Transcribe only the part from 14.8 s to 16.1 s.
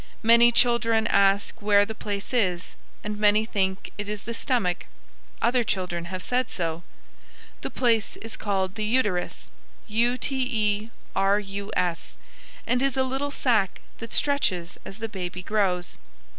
as the baby grows."